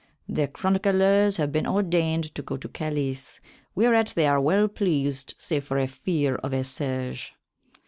[0.27, 3.39] The chronyclers have been ordayned to go to Calys,
[3.75, 7.35] whereat they are well pleased save for a feare of a siege.